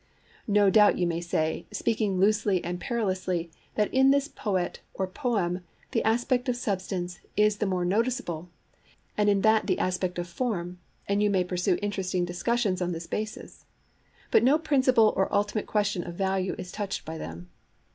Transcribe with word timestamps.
No 0.47 0.71
doubt 0.71 0.97
you 0.97 1.05
may 1.05 1.21
say, 1.21 1.67
speaking 1.71 2.17
loosely 2.17 2.63
and 2.63 2.79
perilously, 2.81 3.51
that 3.75 3.93
in 3.93 4.09
this 4.09 4.27
poet 4.27 4.79
or 4.95 5.05
poem 5.05 5.63
the 5.91 6.03
aspect 6.03 6.49
of 6.49 6.55
substance 6.55 7.19
is 7.37 7.57
the 7.57 7.67
more 7.67 7.85
noticeable, 7.85 8.49
and 9.15 9.29
in 9.29 9.41
that 9.41 9.67
the 9.67 9.77
aspect 9.77 10.17
of 10.17 10.27
form, 10.27 10.79
and 11.07 11.21
you 11.21 11.29
may 11.29 11.43
pursue 11.43 11.77
interesting 11.83 12.25
discussions 12.25 12.81
on 12.81 12.93
this 12.93 13.05
basis: 13.05 13.65
but 14.31 14.41
no 14.43 14.57
principle 14.57 15.13
or 15.15 15.31
ultimate 15.31 15.67
question 15.67 16.03
of 16.03 16.15
value 16.15 16.55
is 16.57 16.71
touched 16.71 17.05
by 17.05 17.19
them. 17.19 17.51